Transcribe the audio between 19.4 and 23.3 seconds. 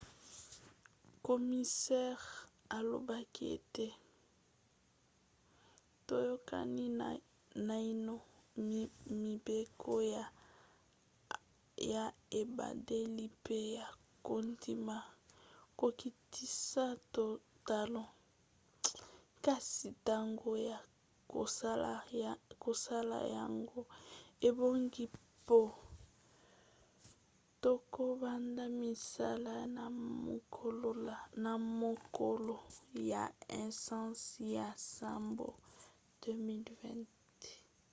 kasi ntango ya kosala